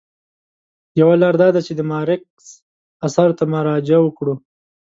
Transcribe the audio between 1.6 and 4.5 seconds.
چې د مارکس اثارو ته مراجعه وکړو.